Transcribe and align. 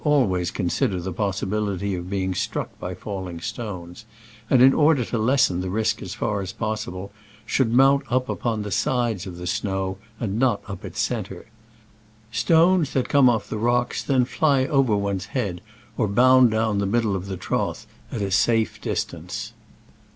I 0.03 0.03
think 0.03 0.09
they 0.09 0.15
are 0.15 0.19
very 0.19 0.45
frequent 0.87 1.15
possibility 1.15 1.93
of 1.93 2.09
being 2.09 2.33
struck 2.33 2.79
by 2.79 2.95
falling 2.95 3.39
stones, 3.39 4.05
and, 4.49 4.59
in 4.59 4.73
order 4.73 5.05
to 5.05 5.17
lessen 5.19 5.61
the 5.61 5.69
risk 5.69 6.01
as 6.01 6.15
far 6.15 6.41
as 6.41 6.51
possible, 6.51 7.11
should 7.45 7.71
mount 7.71 8.05
upon 8.09 8.63
the 8.63 8.71
sides 8.71 9.27
of 9.27 9.37
the 9.37 9.45
snow 9.45 9.99
and 10.19 10.39
not 10.39 10.63
up 10.67 10.83
its 10.83 10.99
centre. 10.99 11.45
Stones 12.31 12.93
that 12.93 13.09
come 13.09 13.29
off 13.29 13.47
the 13.47 13.59
rocks 13.59 14.01
then 14.01 14.25
ff 14.25 14.41
y 14.41 14.65
over 14.65 14.97
one's 14.97 15.25
head 15.37 15.61
or 15.97 16.07
bound 16.07 16.49
down 16.49 16.79
the 16.79 16.87
middle 16.87 17.15
of 17.15 17.27
the 17.27 17.37
trough 17.37 17.85
at 18.11 18.33
safe 18.33 18.81
distance. 18.81 19.53